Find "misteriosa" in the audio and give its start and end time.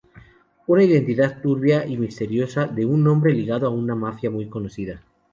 1.95-2.65